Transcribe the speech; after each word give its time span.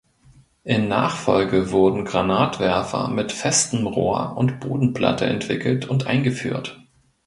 In 0.63 0.87
Nachfolge 0.87 1.69
wurden 1.69 2.05
Granatwerfer 2.05 3.07
mit 3.09 3.31
festem 3.31 3.85
Rohr 3.85 4.35
und 4.35 4.59
Bodenplatte 4.59 5.25
entwickelt 5.27 5.87
und 5.87 6.07
eingeführt. 6.07 6.81